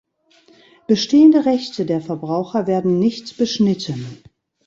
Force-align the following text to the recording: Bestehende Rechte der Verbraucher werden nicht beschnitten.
Bestehende 0.87 1.45
Rechte 1.45 1.85
der 1.85 2.01
Verbraucher 2.01 2.65
werden 2.65 2.97
nicht 2.97 3.37
beschnitten. 3.37 4.23